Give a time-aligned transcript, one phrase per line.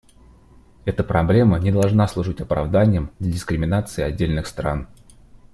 [0.85, 4.87] Эта проблема не должна служить оправданием для дискриминации отдельных стран.